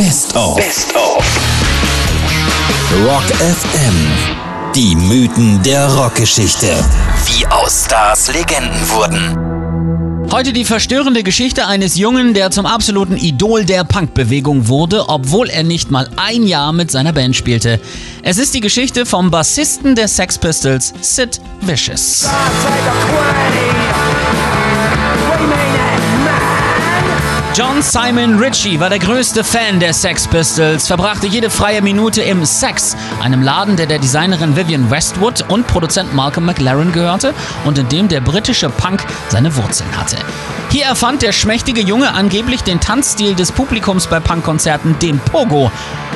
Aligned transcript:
Best 0.00 0.34
of. 0.34 0.56
Best 0.56 0.96
of. 0.96 1.22
Rock 3.04 3.22
FM. 3.36 4.72
Die 4.74 4.96
Mythen 4.96 5.62
der 5.62 5.92
Rockgeschichte. 5.92 6.68
Wie 7.26 7.46
aus 7.48 7.84
Stars 7.84 8.32
Legenden 8.32 8.88
wurden. 8.88 10.30
Heute 10.32 10.54
die 10.54 10.64
verstörende 10.64 11.22
Geschichte 11.22 11.66
eines 11.66 11.96
Jungen, 11.96 12.32
der 12.32 12.50
zum 12.50 12.64
absoluten 12.64 13.18
Idol 13.18 13.66
der 13.66 13.84
Punkbewegung 13.84 14.68
wurde, 14.68 15.06
obwohl 15.06 15.50
er 15.50 15.64
nicht 15.64 15.90
mal 15.90 16.08
ein 16.16 16.44
Jahr 16.44 16.72
mit 16.72 16.90
seiner 16.90 17.12
Band 17.12 17.36
spielte. 17.36 17.78
Es 18.22 18.38
ist 18.38 18.54
die 18.54 18.60
Geschichte 18.60 19.04
vom 19.04 19.30
Bassisten 19.30 19.96
der 19.96 20.08
Sex 20.08 20.38
Pistols, 20.38 20.94
Sid 21.02 21.42
Vicious. 21.60 22.26
John 27.60 27.82
Simon 27.82 28.38
Ritchie 28.38 28.80
war 28.80 28.88
der 28.88 28.98
größte 28.98 29.44
Fan 29.44 29.80
der 29.80 29.92
Sex 29.92 30.26
Pistols, 30.26 30.86
verbrachte 30.86 31.26
jede 31.26 31.50
freie 31.50 31.82
Minute 31.82 32.22
im 32.22 32.42
Sex, 32.46 32.96
einem 33.22 33.42
Laden, 33.42 33.76
der 33.76 33.84
der 33.84 33.98
Designerin 33.98 34.56
Vivian 34.56 34.90
Westwood 34.90 35.44
und 35.50 35.66
Produzent 35.66 36.14
Malcolm 36.14 36.46
McLaren 36.46 36.90
gehörte 36.90 37.34
und 37.66 37.76
in 37.76 37.86
dem 37.90 38.08
der 38.08 38.22
britische 38.22 38.70
Punk 38.70 39.04
seine 39.28 39.54
Wurzeln 39.56 39.94
hatte. 39.94 40.16
Hier 40.70 40.86
erfand 40.86 41.20
der 41.20 41.32
schmächtige 41.32 41.82
Junge 41.82 42.14
angeblich 42.14 42.62
den 42.62 42.80
Tanzstil 42.80 43.34
des 43.34 43.52
Publikums 43.52 44.06
bei 44.06 44.20
Punkkonzerten, 44.20 44.98
dem 44.98 45.18
Pogo. 45.18 45.70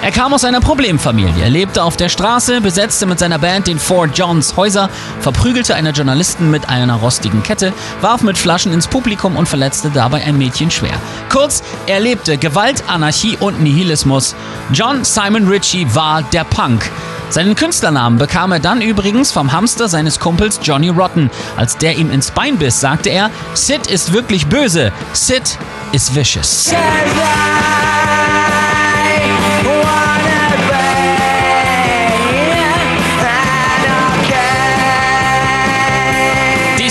Er 0.00 0.12
kam 0.12 0.32
aus 0.32 0.44
einer 0.44 0.60
Problemfamilie, 0.60 1.48
lebte 1.48 1.82
auf 1.82 1.96
der 1.96 2.08
Straße, 2.08 2.60
besetzte 2.60 3.04
mit 3.04 3.18
seiner 3.18 3.38
Band 3.38 3.66
den 3.66 3.78
Fort 3.78 4.16
Johns 4.16 4.56
Häuser, 4.56 4.88
verprügelte 5.20 5.74
eine 5.74 5.90
Journalisten 5.90 6.50
mit 6.50 6.68
einer 6.68 6.94
rostigen 6.94 7.42
Kette, 7.42 7.72
warf 8.00 8.22
mit 8.22 8.38
Flaschen 8.38 8.72
ins 8.72 8.86
Publikum 8.86 9.36
und 9.36 9.48
verletzte 9.48 9.90
dabei 9.90 10.24
ein 10.24 10.38
Mädchen 10.38 10.70
schwer. 10.70 10.94
Kurz, 11.28 11.62
er 11.86 11.98
lebte 12.00 12.38
Gewalt, 12.38 12.84
Anarchie 12.86 13.36
und 13.38 13.60
Nihilismus. 13.60 14.36
John 14.72 15.04
Simon 15.04 15.48
Ritchie 15.48 15.86
war 15.94 16.22
der 16.22 16.44
Punk. 16.44 16.90
Seinen 17.30 17.56
Künstlernamen 17.56 18.18
bekam 18.18 18.52
er 18.52 18.60
dann 18.60 18.80
übrigens 18.80 19.32
vom 19.32 19.52
Hamster 19.52 19.88
seines 19.88 20.18
Kumpels 20.18 20.60
Johnny 20.62 20.88
Rotten. 20.88 21.30
Als 21.56 21.76
der 21.76 21.96
ihm 21.96 22.10
ins 22.10 22.30
Bein 22.30 22.56
biss, 22.56 22.80
sagte 22.80 23.10
er, 23.10 23.30
Sid 23.52 23.88
ist 23.88 24.12
wirklich 24.12 24.46
böse. 24.46 24.92
Sid 25.12 25.58
is 25.92 26.14
vicious. 26.14 26.70
Die 26.70 27.77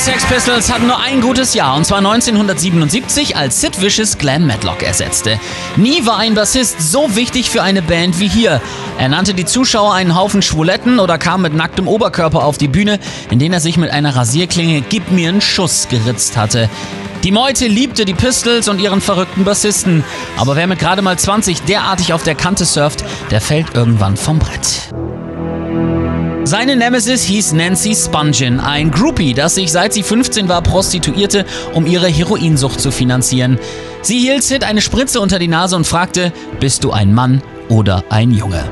Sex 0.08 0.24
Pistols 0.24 0.72
hatten 0.72 0.88
nur 0.88 1.02
ein 1.02 1.20
gutes 1.20 1.54
Jahr, 1.54 1.76
und 1.76 1.86
zwar 1.86 1.98
1977, 1.98 3.36
als 3.36 3.60
Sid 3.60 3.82
Vicious 3.82 4.18
Glenn 4.18 4.48
Matlock 4.48 4.82
ersetzte. 4.82 5.38
Nie 5.76 6.06
war 6.06 6.18
ein 6.18 6.34
Bassist 6.34 6.80
so 6.80 7.18
wichtig 7.18 7.50
für 7.50 7.62
eine 7.62 7.82
Band 7.82 8.18
wie 8.22 8.30
hier. 8.30 8.62
Er 8.98 9.10
nannte 9.10 9.34
die 9.34 9.44
Zuschauer 9.44 9.94
einen 9.94 10.16
Haufen 10.16 10.42
Schwuletten 10.42 11.00
oder 11.00 11.18
kam 11.18 11.42
mit 11.42 11.54
nacktem 11.54 11.90
Oberkörper 11.90 12.46
auf 12.46 12.58
die 12.58 12.70
Bühne, 12.70 13.00
in 13.32 13.40
den 13.40 13.52
er 13.52 13.60
sich 13.60 13.76
mit 13.76 13.92
einer 13.92 14.16
Rasierklinge 14.16 14.80
Gib 14.80 15.12
mir 15.12 15.28
einen 15.28 15.42
Schuss 15.42 15.90
geritzt 15.90 16.38
hatte. 16.38 16.70
Die 17.26 17.34
Meute 17.34 17.68
liebte 17.68 18.06
die 18.06 18.14
Pistols 18.14 18.70
und 18.70 18.80
ihren 18.80 19.02
verrückten 19.02 19.44
Bassisten. 19.44 20.06
Aber 20.38 20.56
wer 20.56 20.68
mit 20.68 20.80
gerade 20.80 21.02
mal 21.02 21.20
20 21.20 21.64
derartig 21.64 22.14
auf 22.14 22.24
der 22.24 22.36
Kante 22.36 22.64
surft, 22.64 23.04
der 23.30 23.42
fällt 23.42 23.76
irgendwann 23.76 24.16
vom 24.16 24.40
Brett. 24.40 24.94
Seine 26.48 26.78
Nemesis 26.78 27.24
hieß 27.24 27.52
Nancy 27.52 27.94
Spungin, 27.94 28.62
ein 28.62 28.90
Groupie, 28.90 29.34
das 29.34 29.56
sich 29.56 29.70
seit 29.70 29.92
sie 29.92 30.02
15 30.02 30.48
war 30.48 30.62
prostituierte, 30.62 31.46
um 31.74 31.86
ihre 31.86 32.08
Heroinsucht 32.08 32.80
zu 32.80 32.90
finanzieren. 32.90 33.60
Sie 34.02 34.18
hielt 34.20 34.44
Sid 34.44 34.64
eine 34.64 34.80
Spritze 34.80 35.20
unter 35.20 35.40
die 35.40 35.50
Nase 35.50 35.76
und 35.76 35.86
fragte, 35.86 36.32
bist 36.62 36.86
du 36.86 36.92
ein 36.94 37.14
Mann 37.14 37.42
oder 37.68 38.06
ein 38.10 38.32
Junge? 38.32 38.64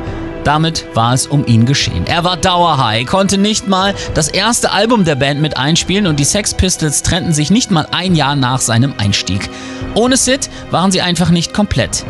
Damit 0.45 0.85
war 0.93 1.13
es 1.13 1.27
um 1.27 1.45
ihn 1.47 1.65
geschehen. 1.65 2.07
Er 2.07 2.23
war 2.23 2.37
dauerhigh, 2.37 3.03
konnte 3.05 3.37
nicht 3.37 3.67
mal 3.67 3.93
das 4.13 4.29
erste 4.29 4.71
Album 4.71 5.03
der 5.03 5.15
Band 5.15 5.41
mit 5.41 5.57
einspielen 5.57 6.07
und 6.07 6.17
die 6.17 6.23
Sex 6.23 6.53
Pistols 6.53 7.03
trennten 7.03 7.33
sich 7.33 7.51
nicht 7.51 7.71
mal 7.71 7.89
ein 7.91 8.15
Jahr 8.15 8.37
nach 8.37 8.61
seinem 8.61 8.93
Einstieg. 8.99 9.49
Ohne 9.95 10.15
Sid 10.15 10.49
waren 10.71 10.93
sie 10.93 11.01
einfach 11.01 11.29
nicht 11.29 11.53
komplett. 11.53 12.05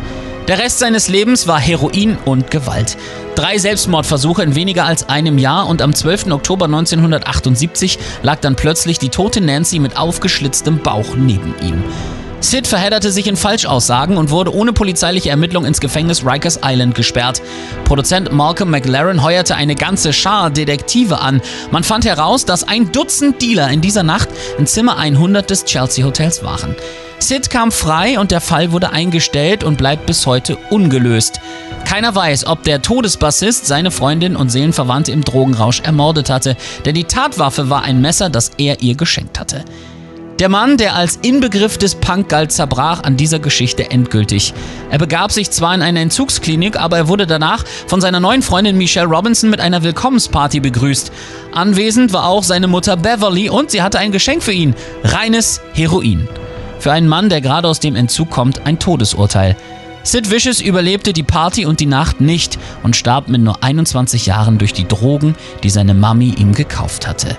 Der 0.48 0.60
Rest 0.60 0.78
seines 0.78 1.08
Lebens 1.08 1.48
war 1.48 1.60
Heroin 1.60 2.20
und 2.24 2.52
Gewalt. 2.52 2.98
Drei 3.34 3.58
Selbstmordversuche 3.58 4.44
in 4.44 4.54
weniger 4.54 4.86
als 4.86 5.10
einem 5.10 5.40
Jahr 5.40 5.68
und 5.68 5.82
am 5.82 5.92
12. 5.92 6.28
Oktober 6.28 6.66
1978 6.66 7.98
lag 8.22 8.42
dann 8.42 8.56
plötzlich 8.56 9.00
die 9.00 9.10
tote 9.10 9.42
Nancy 9.42 9.80
mit 9.80 9.98
aufgeschlitztem 9.98 10.78
Bauch 10.78 11.16
neben 11.16 11.56
ihm. 11.64 11.84
Sid 12.42 12.68
verhedderte 12.68 13.12
sich 13.12 13.26
in 13.26 13.38
Falschaussagen 13.38 14.18
und 14.18 14.30
wurde 14.30 14.54
ohne 14.54 14.72
polizeiliche 14.72 15.32
Ermittlung 15.32 15.66
ins 15.66 15.80
Gefängnis 15.80 16.24
Rikers 16.24 16.60
Island 16.64 16.94
gesperrt. 16.94 17.42
Produzent 17.86 18.32
Malcolm 18.32 18.70
McLaren 18.70 19.24
heuerte 19.24 19.56
eine 19.56 19.74
ganze 19.74 20.14
Schar 20.14 20.52
Detektive 20.52 21.22
an. 21.22 21.42
Man 21.72 21.84
fand 21.84 22.06
heraus, 22.06 22.46
dass 22.46 22.68
ein 22.68 22.92
Dutzend 22.92 23.42
Dealer 23.42 23.72
in 23.72 23.82
dieser 23.82 24.04
Nacht 24.04 24.30
in 24.60 24.68
Zimmer 24.68 24.98
100 24.98 25.50
des 25.50 25.66
Chelsea 25.66 26.06
Hotels 26.06 26.44
waren. 26.44 26.76
Sid 27.28 27.50
kam 27.50 27.72
frei 27.72 28.20
und 28.20 28.30
der 28.30 28.40
Fall 28.40 28.72
wurde 28.72 28.92
eingestellt 28.92 29.64
und 29.64 29.78
bleibt 29.78 30.06
bis 30.06 30.28
heute 30.28 30.58
ungelöst. 30.70 31.40
Keiner 31.84 32.14
weiß, 32.14 32.46
ob 32.46 32.62
der 32.64 32.84
Todesbassist 32.84 33.66
seine 33.66 33.90
Freundin 33.90 34.36
und 34.36 34.50
Seelenverwandte 34.50 35.12
im 35.12 35.24
Drogenrausch 35.24 35.82
ermordet 35.82 36.30
hatte, 36.30 36.56
denn 36.86 36.94
die 36.94 37.06
Tatwaffe 37.06 37.70
war 37.70 37.84
ein 37.84 38.00
Messer, 38.00 38.30
das 38.30 38.52
er 38.58 38.82
ihr 38.82 38.96
geschenkt 38.96 39.40
hatte. 39.40 39.66
Der 40.38 40.50
Mann, 40.50 40.78
der 40.78 40.96
als 40.96 41.16
Inbegriff 41.16 41.80
des 41.80 41.96
Punk 41.96 42.30
galt, 42.30 42.52
zerbrach 42.52 43.02
an 43.04 43.18
dieser 43.18 43.40
Geschichte 43.40 43.90
endgültig. 43.90 44.54
Er 44.92 45.00
begab 45.00 45.32
sich 45.32 45.50
zwar 45.50 45.74
in 45.74 45.82
eine 45.82 46.02
Entzugsklinik, 46.02 46.78
aber 46.78 46.98
er 46.98 47.08
wurde 47.08 47.26
danach 47.26 47.64
von 47.88 48.02
seiner 48.02 48.20
neuen 48.20 48.44
Freundin 48.44 48.78
Michelle 48.78 49.08
Robinson 49.08 49.50
mit 49.50 49.62
einer 49.62 49.82
Willkommensparty 49.82 50.60
begrüßt. 50.60 51.12
Anwesend 51.54 52.14
war 52.14 52.28
auch 52.28 52.44
seine 52.44 52.68
Mutter 52.68 52.98
Beverly 52.98 53.50
und 53.50 53.72
sie 53.72 53.82
hatte 53.82 53.98
ein 53.98 54.12
Geschenk 54.12 54.44
für 54.44 54.54
ihn: 54.54 54.76
reines 55.04 55.62
Heroin. 55.74 56.28
Für 56.86 56.92
einen 56.92 57.08
Mann, 57.08 57.30
der 57.30 57.42
gerade 57.42 57.68
aus 57.68 57.80
dem 57.80 57.96
Entzug 57.96 58.30
kommt, 58.30 58.68
ein 58.68 58.78
Todesurteil. 58.78 59.56
Sid 60.04 60.30
Vicious 60.30 60.62
überlebte 60.62 61.14
die 61.14 61.24
Party 61.24 61.66
und 61.66 61.80
die 61.80 61.88
Nacht 61.88 62.22
nicht 62.22 62.60
und 62.84 62.96
starb 62.96 63.28
mit 63.28 63.42
nur 63.42 63.64
21 63.64 64.28
Jahren 64.28 64.60
durch 64.60 64.72
die 64.72 64.88
Drogen, 64.88 65.34
die 65.64 65.72
seine 65.72 65.96
Mami 65.96 66.36
ihm 66.38 66.54
gekauft 66.54 67.08
hatte. 67.08 67.38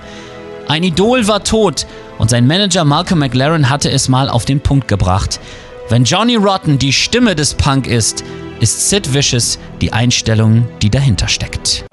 Ein 0.67 0.83
Idol 0.83 1.29
war 1.29 1.45
tot 1.45 1.87
und 2.17 2.29
sein 2.29 2.45
Manager 2.45 2.83
Malcolm 2.83 3.21
McLaren 3.21 3.69
hatte 3.69 3.89
es 3.89 4.09
mal 4.09 4.27
auf 4.27 4.43
den 4.43 4.59
Punkt 4.59 4.89
gebracht. 4.89 5.39
Wenn 5.87 6.03
Johnny 6.03 6.35
Rotten 6.35 6.77
die 6.77 6.91
Stimme 6.91 7.33
des 7.33 7.53
Punk 7.53 7.87
ist, 7.87 8.25
ist 8.59 8.89
Sid 8.89 9.13
Vicious 9.13 9.59
die 9.79 9.93
Einstellung, 9.93 10.67
die 10.81 10.89
dahinter 10.89 11.29
steckt. 11.29 11.85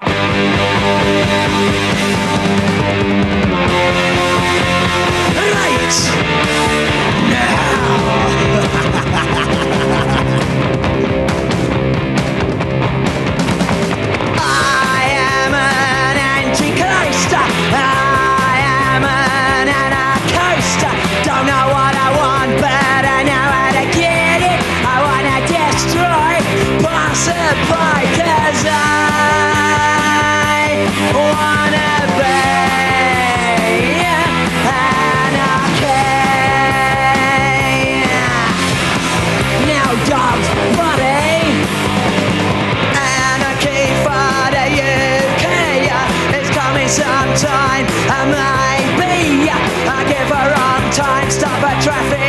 traffic. 51.85 52.24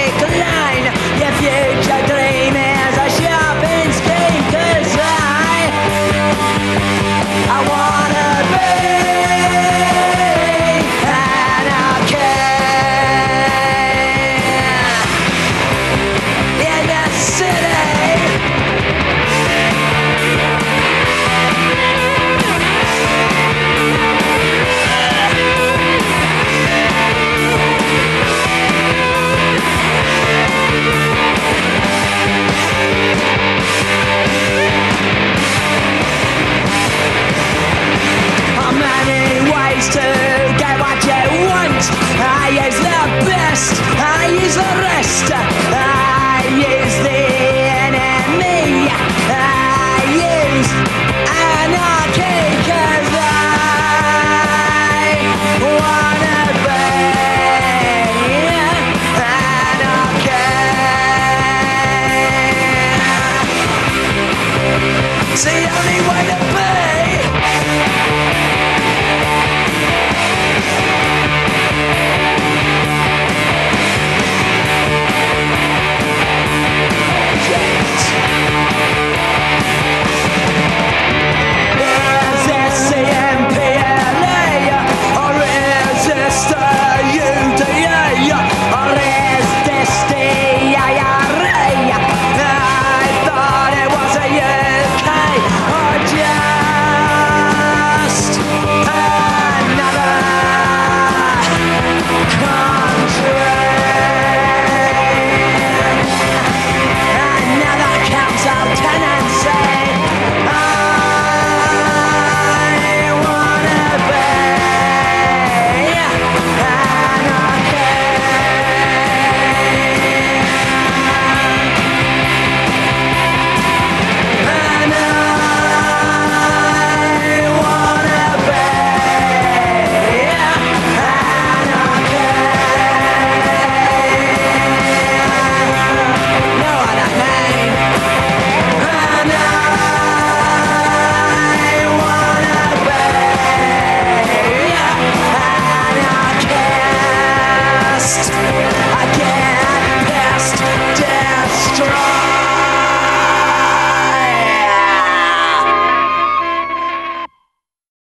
Everybody 65.78 66.05